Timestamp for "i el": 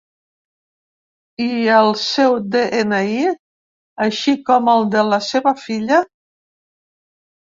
1.45-1.89